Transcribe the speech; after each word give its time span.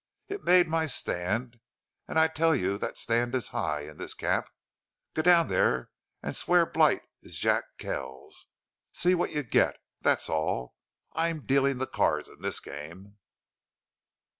It 0.29 0.43
made 0.43 0.67
my 0.67 0.87
stand, 0.87 1.59
and 2.07 2.17
I 2.17 2.27
tell 2.27 2.55
you 2.55 2.79
that 2.79 2.97
stand 2.97 3.35
is 3.35 3.49
high 3.49 3.81
in 3.81 3.97
this 3.97 4.15
camp. 4.15 4.47
Go 5.13 5.21
down 5.21 5.47
there 5.47 5.91
and 6.23 6.35
swear 6.35 6.65
Blight 6.65 7.03
is 7.21 7.37
Jack 7.37 7.65
Kells! 7.77 8.47
See 8.91 9.13
what 9.13 9.29
you 9.31 9.43
get!... 9.43 9.77
That's 10.01 10.27
all.... 10.27 10.73
I'm 11.13 11.41
dealing 11.41 11.77
the 11.77 11.85
cards 11.85 12.27
in 12.29 12.41
this 12.41 12.59
game!" 12.59 13.17